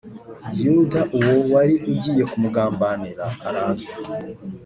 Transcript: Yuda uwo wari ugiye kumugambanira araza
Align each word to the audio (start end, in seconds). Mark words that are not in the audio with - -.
Yuda 0.63 0.99
uwo 1.17 1.33
wari 1.51 1.75
ugiye 1.91 2.23
kumugambanira 2.31 3.25
araza 3.47 3.91